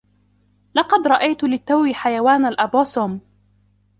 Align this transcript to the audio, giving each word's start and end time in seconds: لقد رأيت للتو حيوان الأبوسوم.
لقد 0.75 1.07
رأيت 1.07 1.43
للتو 1.43 1.93
حيوان 1.93 2.45
الأبوسوم. 2.45 3.21